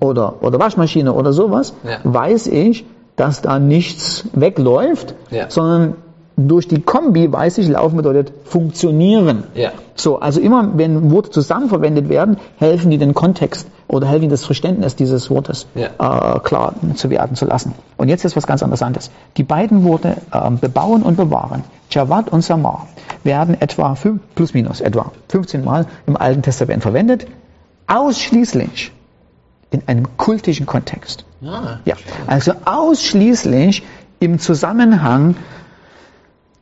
oder, 0.00 0.36
oder 0.42 0.60
Waschmaschine 0.60 1.12
oder 1.12 1.32
sowas, 1.32 1.74
Ja. 1.82 1.98
weiß 2.04 2.46
ich, 2.46 2.84
dass 3.16 3.42
da 3.42 3.58
nichts 3.58 4.24
wegläuft, 4.32 5.14
Ja. 5.30 5.46
sondern 5.50 5.94
durch 6.36 6.68
die 6.68 6.80
Kombi 6.82 7.32
weiß 7.32 7.58
ich, 7.58 7.68
laufen 7.68 7.96
bedeutet 7.96 8.32
funktionieren. 8.44 9.44
Ja. 9.54 9.70
So, 9.94 10.18
also 10.20 10.40
immer 10.40 10.70
wenn 10.76 11.10
Worte 11.10 11.30
zusammen 11.30 11.68
verwendet 11.68 12.08
werden, 12.08 12.36
helfen 12.58 12.90
die 12.90 12.98
den 12.98 13.14
Kontext 13.14 13.68
oder 13.88 14.06
helfen 14.08 14.28
das 14.30 14.44
Verständnis 14.44 14.96
dieses 14.96 15.30
Wortes 15.30 15.66
Ja. 15.74 16.36
äh, 16.36 16.40
klar 16.40 16.74
zu 16.94 17.10
werden 17.10 17.36
zu 17.36 17.44
lassen. 17.44 17.74
Und 17.96 18.08
jetzt 18.08 18.24
ist 18.24 18.36
was 18.36 18.46
ganz 18.46 18.62
Interessantes. 18.62 19.10
Die 19.36 19.42
beiden 19.42 19.84
Worte 19.84 20.16
ähm, 20.32 20.58
bebauen 20.58 21.02
und 21.02 21.16
bewahren, 21.16 21.64
Javad 21.90 22.30
und 22.30 22.42
Samar, 22.42 22.86
werden 23.22 23.60
etwa 23.60 23.94
fünf, 23.94 24.20
plus 24.34 24.54
minus 24.54 24.80
etwa 24.80 25.12
15 25.28 25.64
Mal 25.64 25.86
im 26.06 26.16
Alten 26.16 26.42
Testament 26.42 26.82
verwendet, 26.82 27.26
ausschließlich 27.86 28.92
in 29.70 29.82
einem 29.86 30.16
kultischen 30.16 30.66
Kontext. 30.66 31.24
Ah, 31.44 31.78
Ja, 31.84 31.94
also 32.26 32.52
ausschließlich 32.64 33.82
im 34.20 34.38
Zusammenhang, 34.38 35.36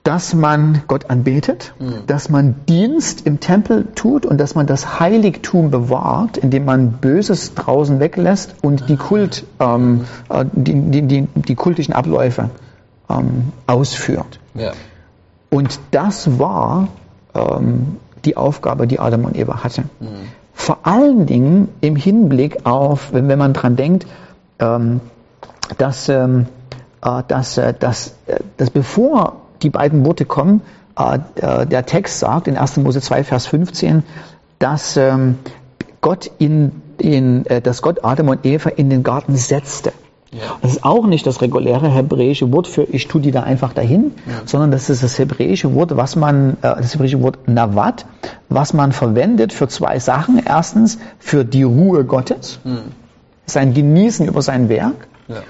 dass 0.02 0.35
man 0.35 0.82
Gott 0.88 1.11
anbetet, 1.11 1.75
dass 2.06 2.28
man 2.28 2.56
Dienst 2.68 3.25
im 3.25 3.38
Tempel 3.38 3.87
tut 3.94 4.26
und 4.26 4.38
dass 4.38 4.54
man 4.56 4.66
das 4.66 4.99
Heiligtum 4.99 5.71
bewahrt, 5.71 6.37
indem 6.37 6.64
man 6.64 6.92
Böses 6.92 7.54
draußen 7.54 8.00
weglässt 8.00 8.56
und 8.62 8.88
die 8.88 8.97
Kult, 8.97 9.44
ähm, 9.61 10.04
äh, 10.28 10.44
die, 10.52 10.75
die, 10.90 11.02
die, 11.02 11.28
die 11.35 11.54
kultischen 11.54 11.94
Abläufe 11.94 12.50
ähm, 13.09 13.52
ausführt. 13.66 14.40
ja. 14.54 14.73
Und 15.50 15.78
das 15.90 16.38
war 16.38 16.88
ähm, 17.35 17.99
die 18.25 18.38
Aufgabe, 18.38 18.87
die 18.87 18.99
Adam 18.99 19.26
und 19.26 19.37
Eva 19.37 19.62
hatten. 19.62 19.90
Vor 20.54 20.78
allen 20.85 21.26
Dingen 21.26 21.68
im 21.82 21.94
Hinblick 21.94 22.64
auf, 22.64 23.12
wenn, 23.12 23.28
wenn 23.28 23.38
man 23.38 23.52
dran 23.52 23.76
denkt, 23.76 24.06
ähm, 24.59 25.00
dass, 25.76 26.09
ähm, 26.09 26.47
äh, 27.04 27.23
dass, 27.28 27.59
äh, 27.59 27.75
dass, 27.78 28.14
äh, 28.26 28.38
dass 28.56 28.71
bevor 28.71 29.41
die 29.62 29.71
beiden 29.71 30.04
Worte 30.04 30.25
kommen, 30.25 30.62
äh, 30.99 31.19
äh, 31.37 31.66
der 31.66 31.87
Text 31.87 32.19
sagt 32.19 32.49
in 32.49 32.57
1. 32.57 32.78
Mose 32.78 33.00
2, 33.00 33.25
Vers 33.25 33.47
15, 33.47 34.02
dass 34.59 34.97
ähm, 34.97 35.38
Gott 36.00 36.31
in, 36.38 36.83
in 36.99 37.47
äh, 37.47 37.61
dass 37.61 37.83
Gott 37.83 38.04
Adam 38.04 38.28
und 38.28 38.45
Eva 38.45 38.71
in 38.71 38.90
den 38.90 39.02
Garten 39.02 39.37
setzte. 39.37 39.92
Ja. 40.31 40.59
Das 40.62 40.73
ist 40.73 40.85
auch 40.85 41.07
nicht 41.07 41.26
das 41.26 41.42
reguläre 41.42 41.90
hebräische 41.90 42.50
Wort 42.52 42.66
für 42.66 42.85
ich 42.85 43.07
tue 43.07 43.21
die 43.21 43.33
da 43.33 43.42
einfach 43.42 43.75
dahin, 43.75 44.12
sondern 44.47 44.71
das 44.71 44.88
ist 44.88 45.02
das 45.02 45.19
hebräische 45.19 45.75
Wort, 45.75 45.95
was 45.95 46.16
man, 46.16 46.57
das 46.62 46.95
hebräische 46.95 47.21
Wort 47.21 47.49
Navat, 47.49 48.07
was 48.49 48.73
man 48.73 48.92
verwendet 48.92 49.52
für 49.52 49.69
zwei 49.69 49.99
Sachen. 49.99 50.40
Erstens 50.42 50.99
für 51.19 51.45
die 51.45 51.64
Ruhe 51.64 52.07
Gottes, 52.07 52.61
sein 53.45 53.75
Genießen 53.75 54.26
über 54.26 54.40
sein 54.40 54.71
Werk. 54.71 55.07
Ja. 55.28 55.42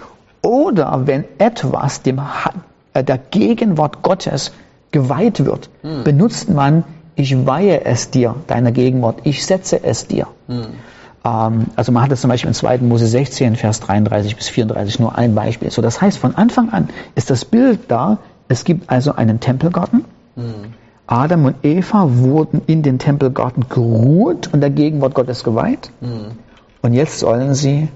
Oder 0.42 1.06
wenn 1.06 1.26
etwas 1.38 2.02
dem, 2.02 2.20
der 2.94 3.18
Gegenwart 3.18 4.02
Gottes 4.02 4.52
geweiht 4.90 5.44
wird, 5.44 5.70
benutzt 6.04 6.50
man, 6.50 6.84
ich 7.14 7.46
weihe 7.46 7.84
es 7.84 8.10
dir, 8.10 8.34
deiner 8.46 8.72
Gegenwart, 8.72 9.20
ich 9.24 9.44
setze 9.46 9.82
es 9.82 10.06
dir. 10.06 10.26
Ähm, 11.24 11.66
also 11.76 11.92
man 11.92 12.02
hat 12.02 12.10
das 12.12 12.20
zum 12.20 12.28
Beispiel 12.30 12.48
in 12.48 12.54
2. 12.54 12.78
Mose 12.78 13.06
16, 13.06 13.56
Vers 13.56 13.80
33 13.80 14.36
bis 14.36 14.48
34, 14.48 14.98
nur 14.98 15.16
ein 15.16 15.34
Beispiel. 15.34 15.70
So, 15.70 15.80
das 15.82 16.00
heißt, 16.00 16.18
von 16.18 16.34
Anfang 16.34 16.70
an 16.70 16.88
ist 17.14 17.30
das 17.30 17.44
Bild 17.44 17.80
da, 17.88 18.18
es 18.48 18.64
gibt 18.64 18.90
also 18.90 19.14
einen 19.14 19.40
Tempelgarten, 19.40 20.04
Adam 21.06 21.44
und 21.44 21.56
Eva 21.62 22.06
wurden 22.08 22.62
in 22.66 22.82
den 22.82 22.98
Tempelgarten 22.98 23.68
geruht 23.68 24.48
und 24.52 24.60
der 24.60 24.70
Gegenwart 24.70 25.14
Gottes 25.14 25.44
geweiht. 25.44 25.90
Und 26.82 26.92
jetzt 26.94 27.18
sollen 27.18 27.54
sie 27.54 27.88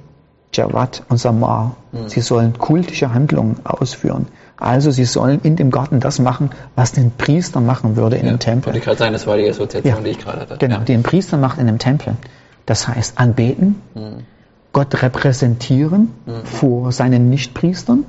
Jawad 0.53 1.03
und 1.09 1.19
Samar, 1.19 1.77
sie 2.07 2.21
sollen 2.21 2.57
kultische 2.59 3.13
Handlungen 3.13 3.57
ausführen. 3.65 4.27
Also 4.59 4.91
sie 4.91 5.05
sollen 5.05 5.41
in 5.43 5.57
dem 5.57 5.71
Garten 5.71 6.01
das 6.01 6.19
machen, 6.19 6.51
was 6.75 6.93
den 6.93 7.11
Priester 7.11 7.61
machen 7.61 7.97
würde 7.97 8.17
in 8.17 8.27
ja. 8.27 8.33
dem 8.33 8.39
Tempel. 8.39 8.67
Wollte 8.67 8.79
ich 8.79 8.85
gerade 8.85 8.99
sagen, 8.99 9.13
das 9.13 9.27
war 9.27 9.37
die 9.37 9.49
Assoziation, 9.49 9.95
Ja. 9.97 10.01
die 10.01 10.11
ich 10.11 10.19
gerade 10.19 10.41
hatte. 10.41 10.57
Genau, 10.59 10.77
Ja. 10.77 10.81
die 10.85 10.95
ein 10.95 11.03
Priester 11.03 11.37
macht 11.37 11.59
in 11.59 11.67
dem 11.67 11.79
Tempel. 11.79 12.15
Das 12.65 12.89
heißt 12.89 13.19
anbeten, 13.19 13.77
Gott 14.73 15.03
repräsentieren 15.03 16.09
vor 16.45 16.91
seinen 16.93 17.31
Nichtpriestern, 17.31 18.05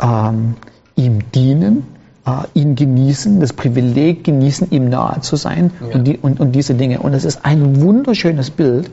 ähm, 0.00 0.54
ihm 0.96 1.30
dienen, 1.32 1.86
äh, 2.26 2.30
ihn 2.54 2.74
genießen, 2.74 3.38
das 3.40 3.52
Privileg 3.52 4.24
genießen, 4.24 4.70
ihm 4.70 4.88
nahe 4.88 5.20
zu 5.20 5.36
sein 5.36 5.70
Ja. 5.80 5.94
und, 5.94 6.04
die, 6.04 6.18
und, 6.18 6.40
und 6.40 6.52
diese 6.52 6.74
Dinge. 6.74 7.00
Und 7.00 7.12
es 7.14 7.24
ist 7.24 7.44
ein 7.44 7.80
wunderschönes 7.82 8.50
Bild, 8.50 8.90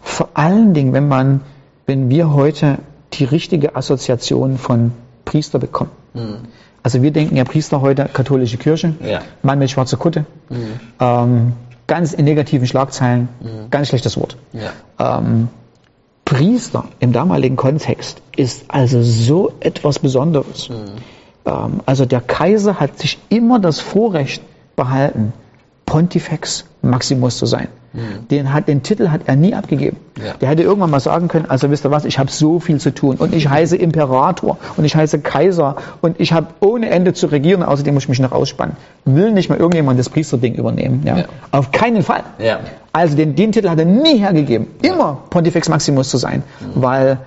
vor 0.00 0.30
allen 0.34 0.72
Dingen, 0.74 0.92
wenn 0.92 1.08
man, 1.08 1.40
wenn 1.86 2.08
wir 2.08 2.32
heute 2.32 2.78
die 3.14 3.24
richtige 3.24 3.76
Assoziation 3.76 4.56
von 4.56 4.92
Priester 5.24 5.58
bekommen. 5.58 5.90
Also 6.82 7.02
wir 7.02 7.10
denken 7.10 7.36
ja 7.36 7.44
Priester 7.44 7.80
heute, 7.80 8.08
katholische 8.12 8.56
Kirche, 8.56 8.94
Ja. 9.04 9.20
Mann 9.42 9.58
mit 9.58 9.70
schwarzer 9.70 9.96
Kutte, 9.96 10.24
ähm, 11.00 11.52
ganz 11.86 12.12
in 12.12 12.24
negativen 12.24 12.66
Schlagzeilen, 12.66 13.28
ganz 13.70 13.88
schlechtes 13.88 14.16
Wort. 14.16 14.36
Ja. 14.52 15.18
Ähm, 15.18 15.48
Priester 16.24 16.84
im 17.00 17.12
damaligen 17.12 17.56
Kontext 17.56 18.22
ist 18.36 18.64
also 18.68 19.02
so 19.02 19.52
etwas 19.60 19.98
Besonderes. 19.98 20.70
Ähm, 21.44 21.80
also 21.86 22.06
der 22.06 22.20
Kaiser 22.20 22.78
hat 22.78 22.98
sich 22.98 23.18
immer 23.28 23.58
das 23.58 23.80
Vorrecht 23.80 24.42
behalten, 24.76 25.32
Pontifex 25.90 26.66
Maximus 26.82 27.36
zu 27.36 27.46
sein. 27.46 27.66
Den, 28.30 28.52
hat, 28.52 28.68
den 28.68 28.84
Titel 28.84 29.08
hat 29.08 29.22
er 29.26 29.34
nie 29.34 29.52
abgegeben. 29.52 29.96
Ja. 30.16 30.34
Der 30.40 30.48
hätte 30.48 30.62
irgendwann 30.62 30.90
mal 30.90 31.00
sagen 31.00 31.26
können, 31.26 31.46
also 31.48 31.68
wisst 31.72 31.84
ihr 31.84 31.90
was, 31.90 32.04
ich 32.04 32.20
habe 32.20 32.30
so 32.30 32.60
viel 32.60 32.78
zu 32.78 32.94
tun 32.94 33.16
und 33.16 33.34
ich 33.34 33.48
heiße 33.48 33.76
Imperator 33.76 34.58
und 34.76 34.84
ich 34.84 34.94
heiße 34.94 35.18
Kaiser 35.18 35.74
und 36.00 36.20
ich 36.20 36.32
habe 36.32 36.46
ohne 36.60 36.90
Ende 36.90 37.12
zu 37.12 37.26
regieren, 37.26 37.64
außerdem 37.64 37.92
muss 37.92 38.04
ich 38.04 38.08
mich 38.08 38.20
noch 38.20 38.30
ausspannen. 38.30 38.76
Will 39.04 39.32
nicht 39.32 39.48
mal 39.48 39.58
irgendjemand 39.58 39.98
das 39.98 40.08
Priesterding 40.08 40.54
übernehmen. 40.54 41.02
Ja? 41.04 41.18
Ja. 41.18 41.24
Auf 41.50 41.72
keinen 41.72 42.04
Fall. 42.04 42.22
Ja. 42.38 42.60
Also 42.92 43.16
den, 43.16 43.34
den 43.34 43.50
Titel 43.50 43.68
hat 43.68 43.80
er 43.80 43.86
nie 43.86 44.18
hergegeben, 44.18 44.68
immer 44.82 45.18
Pontifex 45.30 45.68
Maximus 45.68 46.10
zu 46.10 46.18
sein, 46.18 46.44
weil 46.76 47.18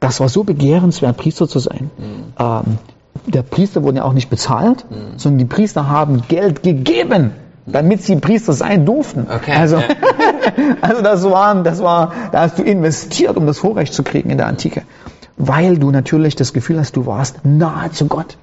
das 0.00 0.20
war 0.20 0.30
so 0.30 0.44
begehrenswert, 0.44 1.18
Priester 1.18 1.46
zu 1.46 1.58
sein. 1.58 1.90
Ähm, 2.38 2.78
der 3.26 3.42
Priester 3.42 3.82
wurde 3.82 3.98
ja 3.98 4.04
auch 4.04 4.14
nicht 4.14 4.30
bezahlt, 4.30 4.86
sondern 5.18 5.38
die 5.40 5.44
Priester 5.44 5.90
haben 5.90 6.22
Geld 6.28 6.62
gegeben, 6.62 7.32
damit 7.72 8.02
sie 8.02 8.16
Priester 8.16 8.52
sein 8.52 8.84
durften. 8.86 9.26
Okay, 9.34 9.52
Also, 9.52 9.76
ja. 9.76 9.84
also 10.80 11.02
das 11.02 11.24
waren, 11.24 11.64
das 11.64 11.82
war, 11.82 12.12
da 12.32 12.42
hast 12.42 12.58
du 12.58 12.62
investiert, 12.62 13.36
um 13.36 13.46
das 13.46 13.58
Vorrecht 13.58 13.92
zu 13.94 14.02
kriegen 14.02 14.30
in 14.30 14.38
der 14.38 14.46
Antike. 14.46 14.82
Weil 15.36 15.78
du 15.78 15.90
natürlich 15.90 16.36
das 16.36 16.52
Gefühl 16.52 16.78
hast, 16.78 16.96
du 16.96 17.06
warst 17.06 17.44
nahe 17.44 17.90
zu 17.90 18.06
Gott. 18.06 18.36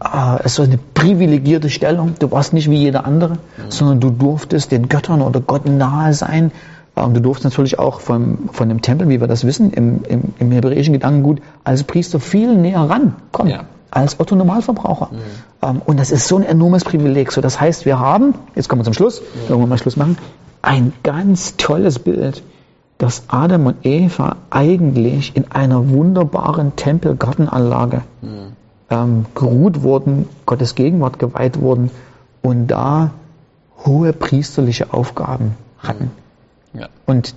Ah, 0.00 0.38
es 0.44 0.58
war 0.58 0.66
eine 0.66 0.78
privilegierte 0.92 1.70
Stellung. 1.70 2.14
Du 2.18 2.30
warst 2.30 2.52
nicht 2.52 2.68
wie 2.68 2.76
jeder 2.76 3.06
andere, 3.06 3.38
sondern 3.70 4.00
du 4.00 4.10
durftest 4.10 4.70
den 4.70 4.88
Göttern 4.90 5.22
oder 5.22 5.40
Gott 5.40 5.64
nahe 5.66 6.12
sein. 6.12 6.52
Ähm, 6.94 7.14
Du 7.14 7.20
durftest 7.20 7.44
natürlich 7.46 7.78
auch 7.78 8.00
vom, 8.00 8.50
von 8.52 8.68
dem 8.68 8.82
Tempel, 8.82 9.08
wie 9.08 9.18
wir 9.18 9.28
das 9.28 9.46
wissen, 9.46 9.72
im, 9.72 10.02
im, 10.06 10.22
im 10.38 10.52
hebräischen 10.52 10.92
Gedankengut 10.92 11.40
als 11.64 11.84
Priester 11.84 12.20
viel 12.20 12.54
näher 12.54 12.80
rankommen 12.80 13.50
Ja. 13.50 13.60
Als 13.92 14.18
Otto 14.18 14.34
Normalverbraucher. 14.34 15.10
Ähm, 15.62 15.82
Und 15.84 16.00
das 16.00 16.10
ist 16.10 16.26
so 16.26 16.36
ein 16.36 16.42
enormes 16.42 16.82
Privileg. 16.82 17.30
So, 17.30 17.40
das 17.40 17.60
heißt, 17.60 17.84
wir 17.84 18.00
haben, 18.00 18.34
jetzt 18.56 18.68
kommen 18.68 18.80
wir 18.80 18.84
zum 18.84 18.94
Schluss, 18.94 19.22
wollen 19.48 19.60
wir 19.60 19.66
mal 19.66 19.78
Schluss 19.78 19.96
machen, 19.96 20.18
ein 20.62 20.92
ganz 21.02 21.56
tolles 21.56 21.98
Bild, 21.98 22.42
dass 22.98 23.24
Adam 23.28 23.66
und 23.66 23.84
Eva 23.84 24.36
eigentlich 24.50 25.36
in 25.36 25.50
einer 25.50 25.90
wunderbaren 25.90 26.74
Tempelgartenanlage 26.76 28.02
ähm, 28.90 29.26
geruht 29.34 29.82
wurden, 29.82 30.28
Gottes 30.46 30.74
Gegenwart 30.74 31.18
geweiht 31.18 31.60
wurden 31.60 31.90
und 32.42 32.68
da 32.68 33.10
hohe 33.84 34.12
priesterliche 34.12 34.92
Aufgaben 34.92 35.56
hatten. 35.78 36.12
Ja. 36.72 36.88
Und 37.06 37.34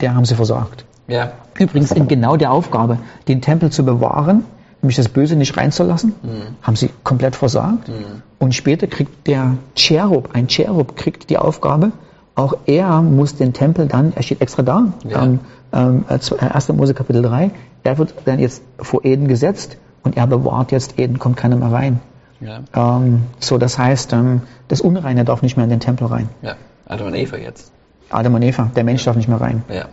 der 0.00 0.14
haben 0.14 0.24
sie 0.24 0.34
versagt. 0.34 0.84
Ja. 1.08 1.32
Übrigens 1.58 1.92
in 1.92 2.08
genau 2.08 2.36
der 2.36 2.50
Aufgabe, 2.50 2.98
den 3.28 3.40
Tempel 3.40 3.70
zu 3.70 3.84
bewahren, 3.84 4.44
nämlich 4.82 4.96
das 4.96 5.08
Böse 5.08 5.36
nicht 5.36 5.56
reinzulassen, 5.56 6.14
haben 6.62 6.76
sie 6.76 6.90
komplett 7.04 7.36
versagt. 7.36 7.90
Und 8.38 8.54
später 8.54 8.86
kriegt 8.86 9.26
der 9.26 9.56
Cherub, 9.74 10.30
ein 10.34 10.48
Cherub 10.48 10.96
kriegt 10.96 11.30
die 11.30 11.38
Aufgabe, 11.38 11.92
auch 12.34 12.54
er 12.66 13.00
muss 13.02 13.34
den 13.36 13.52
Tempel 13.52 13.86
dann, 13.86 14.12
er 14.14 14.22
steht 14.22 14.40
extra 14.42 14.62
da, 14.62 14.92
Ja. 15.08 15.24
ähm, 15.24 15.40
ähm, 15.72 16.04
1. 16.08 16.68
Mose 16.74 16.94
Kapitel 16.94 17.22
3, 17.22 17.50
er 17.82 17.98
wird 17.98 18.14
dann 18.26 18.38
jetzt 18.38 18.62
vor 18.78 19.04
Eden 19.04 19.26
gesetzt 19.28 19.78
und 20.02 20.16
er 20.16 20.26
bewahrt 20.26 20.70
jetzt 20.72 20.98
Eden, 20.98 21.18
kommt 21.18 21.36
keiner 21.36 21.56
mehr 21.56 21.72
rein. 21.72 22.00
Ja. 22.40 22.60
Ähm, 22.74 23.22
so, 23.40 23.56
das 23.56 23.78
heißt, 23.78 24.12
ähm, 24.12 24.42
das 24.68 24.82
Unreine 24.82 25.24
darf 25.24 25.40
nicht 25.42 25.56
mehr 25.56 25.64
in 25.64 25.70
den 25.70 25.80
Tempel 25.80 26.06
rein. 26.08 26.28
Ja. 26.42 26.56
Adam 26.86 27.06
und 27.08 27.14
Eva 27.14 27.36
jetzt. 27.38 27.72
Adam 28.10 28.34
und 28.34 28.42
Eva, 28.42 28.70
der 28.76 28.84
Mensch 28.84 29.04
darf 29.04 29.16
nicht 29.16 29.28
mehr 29.28 29.40
rein. 29.40 29.64
Ja. 29.68 29.86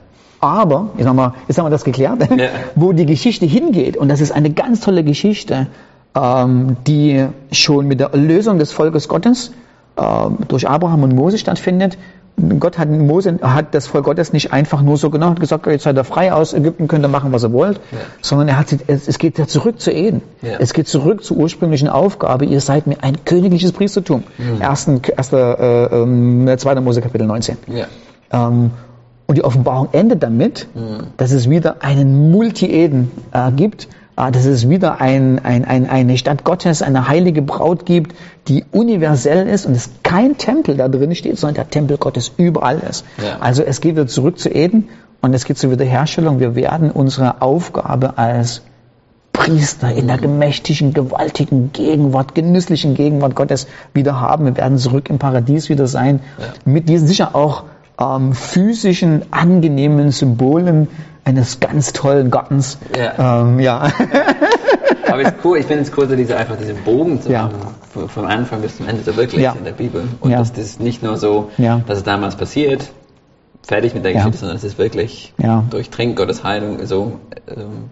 Aber, 0.44 0.90
jetzt 0.98 1.08
haben 1.08 1.16
wir, 1.16 1.34
jetzt 1.48 1.58
haben 1.58 1.66
wir 1.66 1.70
das 1.72 1.84
geklärt, 1.84 2.20
Ja. 2.38 2.48
wo 2.76 2.92
die 2.92 3.06
Geschichte 3.06 3.46
hingeht, 3.46 3.96
und 3.98 4.10
das 4.10 4.20
ist 4.22 4.32
eine 4.32 4.50
ganz 4.52 4.82
tolle 4.82 5.04
Geschichte, 5.04 5.68
ähm, 6.16 6.76
die 6.86 7.26
schon 7.52 7.88
mit 7.88 8.00
der 8.00 8.12
Erlösung 8.14 8.60
des 8.60 8.72
Volkes 8.74 9.08
Gottes 9.08 9.52
ähm, 9.98 10.38
durch 10.48 10.68
Abraham 10.68 11.04
und 11.04 11.16
Mose 11.16 11.38
stattfindet. 11.38 11.98
Gott 12.60 12.80
hat 12.80 12.90
Mose 12.90 13.38
hat 13.44 13.76
das 13.76 13.86
Volk 13.86 14.06
Gottes 14.06 14.34
nicht 14.34 14.52
einfach 14.52 14.82
nur 14.82 14.98
so 14.98 15.12
genommen, 15.12 15.34
hat 15.34 15.40
gesagt, 15.40 15.68
jetzt 15.68 15.84
seid 15.84 15.96
ihr 15.98 16.04
frei 16.04 16.34
aus 16.34 16.54
Ägypten, 16.54 16.88
könnt 16.88 17.06
ihr 17.06 17.10
machen, 17.10 17.32
was 17.32 17.44
ihr 17.44 17.54
wollt, 17.54 17.78
Ja. 17.92 18.00
sondern 18.22 18.48
er 18.48 18.58
hat 18.58 18.76
es, 18.88 19.08
es 19.08 19.20
geht 19.20 19.38
ja 19.38 19.46
zurück 19.46 19.80
zu 19.80 19.92
Eden. 19.92 20.24
Ja. 20.42 20.54
Es 20.60 20.74
geht 20.74 20.88
zurück 20.88 21.24
zur 21.24 21.38
ursprünglichen 21.38 21.90
Aufgabe, 21.90 22.46
ihr 22.46 22.60
seid 22.60 22.88
mir 22.88 22.98
ein 23.04 23.24
königliches 23.24 23.72
Priestertum. 23.72 24.24
Ersten, 24.60 25.00
erster, 25.16 25.60
äh, 25.92 26.02
ähm, 26.02 26.50
2. 26.58 26.82
Mose 26.82 27.02
Kapitel 27.02 27.28
19. 27.28 27.58
Ja. 27.68 27.86
Ähm, 28.32 28.72
und 29.28 29.38
die 29.38 29.44
Offenbarung 29.44 29.90
endet 29.94 30.22
damit, 30.24 30.68
Mhm. 30.74 31.08
dass 31.18 31.32
es 31.32 31.50
wieder 31.50 31.78
einen 31.82 32.32
Multi-Eden 32.32 33.12
äh, 33.32 33.52
gibt, 33.52 33.88
äh, 34.18 34.32
dass 34.32 34.46
es 34.46 34.70
wieder 34.70 35.00
ein, 35.02 35.40
ein, 35.44 35.66
ein, 35.66 35.90
eine 35.90 36.18
Stadt 36.18 36.44
Gottes, 36.44 36.82
eine 36.82 37.08
heilige 37.08 37.42
Braut 37.42 37.86
gibt, 37.86 38.16
die 38.48 38.66
universell 38.72 39.48
ist 39.48 39.66
und 39.66 39.76
es 39.76 39.90
kein 40.04 40.38
Tempel 40.38 40.76
da 40.78 40.88
drin 40.90 41.16
steht, 41.16 41.38
sondern 41.38 41.56
der 41.56 41.70
Tempel 41.70 41.98
Gottes 41.98 42.32
überall 42.38 42.80
ist. 42.80 43.06
Ja. 43.18 43.38
Also 43.40 43.64
es 43.64 43.80
geht 43.82 43.96
wieder 43.96 44.08
zurück 44.08 44.38
zu 44.40 44.50
Eden 44.50 44.90
und 45.22 45.34
es 45.34 45.46
geht 45.46 45.58
zur 45.58 45.72
Wiederherstellung. 45.72 46.40
Wir 46.40 46.56
werden 46.56 46.92
unsere 46.92 47.42
Aufgabe 47.42 48.18
als 48.18 48.62
Priester 49.32 49.92
in 49.92 50.08
der 50.08 50.18
gemächtigen, 50.20 50.94
gewaltigen 50.94 51.72
Gegenwart, 51.74 52.36
genüsslichen 52.36 52.94
Gegenwart 52.94 53.36
Gottes 53.36 53.68
wieder 53.94 54.22
haben. 54.22 54.46
Wir 54.46 54.56
werden 54.58 54.78
zurück 54.78 55.10
im 55.10 55.18
Paradies 55.18 55.70
wieder 55.70 55.88
sein. 55.88 56.20
Mit 56.66 56.88
diesen 56.88 57.08
sicher 57.08 57.36
auch 57.36 57.64
ähm, 58.00 58.34
physischen, 58.34 59.24
angenehmen 59.32 60.12
Symbolen 60.12 60.88
eines 61.26 61.60
ganz 61.60 61.94
tollen 61.94 62.32
Gartens. 62.32 62.78
Ja. 62.98 63.42
Ähm, 63.42 63.60
ja. 63.60 63.92
Aber 65.08 65.22
es 65.22 65.28
ist 65.30 65.36
cool, 65.44 65.58
ich 65.58 65.66
finde 65.66 65.84
es 65.84 65.92
cool, 65.98 66.08
so 66.08 66.16
diese, 66.16 66.36
einfach 66.38 66.56
diesen 66.58 66.78
Bogen 66.84 67.22
zu 67.22 67.32
Ja. 67.32 67.44
haben, 67.44 67.54
vom- 68.10 68.26
Anfang 68.26 68.62
bis 68.62 68.78
zum 68.78 68.88
Ende, 68.88 69.04
so 69.04 69.16
wirklich 69.16 69.42
Ja. 69.42 69.54
in 69.58 69.64
der 69.64 69.72
Bibel. 69.74 70.04
Und 70.22 70.32
Ja. 70.32 70.40
das, 70.40 70.52
das 70.54 70.66
ist 70.66 70.80
nicht 70.80 71.04
nur 71.04 71.18
so, 71.18 71.52
Ja. 71.58 71.82
dass 71.88 72.00
es 72.00 72.04
damals 72.04 72.36
passiert, 72.36 72.90
fertig 73.62 73.94
mit 73.94 74.04
der 74.04 74.12
Ja. 74.12 74.18
Geschichte, 74.20 74.40
sondern 74.40 74.58
es 74.58 74.64
ist 74.64 74.78
wirklich 74.78 75.34
Ja. 75.38 75.64
durchdringt 75.70 76.16
Gottes 76.16 76.44
Heilung, 76.44 76.86
so 76.86 77.20
ähm, 77.48 77.90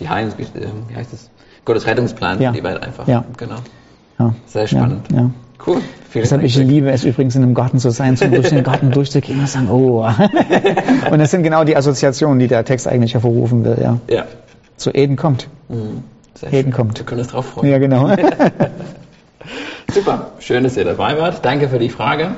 die 0.00 0.08
Heilungs, 0.08 0.34
ähm, 0.38 0.70
wie 0.88 0.96
heißt 0.96 1.12
es? 1.12 1.30
Gottes 1.64 1.86
Rettungsplan 1.86 2.40
Ja. 2.40 2.50
für 2.52 2.58
die 2.58 2.64
Welt 2.64 2.82
einfach. 2.82 3.06
Ja. 3.06 3.24
Genau. 3.36 3.56
ja. 4.18 4.34
Sehr 4.46 4.66
spannend. 4.66 5.06
Cool. 5.66 5.80
Vielen 6.10 6.24
Deshalb 6.24 6.42
ich 6.42 6.56
liebe 6.56 6.90
es 6.90 7.04
übrigens 7.04 7.36
in 7.36 7.42
einem 7.42 7.54
Garten 7.54 7.78
zu 7.78 7.90
sein, 7.90 8.16
zum 8.16 8.32
durch 8.32 8.50
den 8.50 8.62
Garten 8.62 8.90
durchzugehen 8.90 9.40
und 9.40 9.48
sagen, 9.48 9.70
oh. 9.70 10.04
und 11.10 11.18
das 11.18 11.30
sind 11.30 11.42
genau 11.42 11.64
die 11.64 11.76
Assoziationen, 11.76 12.38
die 12.38 12.48
der 12.48 12.64
Text 12.64 12.86
eigentlich 12.88 13.14
hervorrufen 13.14 13.64
will. 13.64 13.78
Ja. 13.80 13.98
Ja. 14.08 14.24
Zu 14.76 14.90
Eden 14.90 15.16
kommt. 15.16 15.48
Mhm. 15.68 16.02
Eden 16.50 16.72
kommt. 16.72 16.98
Wir 16.98 17.06
können 17.06 17.20
uns 17.20 17.30
drauf 17.30 17.46
freuen. 17.46 17.70
Ja, 17.70 17.78
genau. 17.78 18.10
Super, 19.92 20.32
schön, 20.40 20.64
dass 20.64 20.76
ihr 20.76 20.84
dabei 20.84 21.18
wart. 21.18 21.44
Danke 21.44 21.68
für 21.68 21.78
die 21.78 21.88
Frage. 21.88 22.36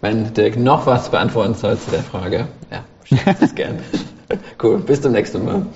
Wenn 0.00 0.32
Dirk 0.34 0.56
noch 0.56 0.86
was 0.86 1.10
beantworten 1.10 1.54
soll 1.54 1.78
zu 1.78 1.90
der 1.90 2.02
Frage, 2.02 2.46
ja, 2.70 2.84
schickt 3.04 3.42
es 3.42 3.54
gerne. 3.54 3.78
Cool, 4.60 4.78
bis 4.78 5.02
zum 5.02 5.12
nächsten 5.12 5.44
Mal. 5.44 5.66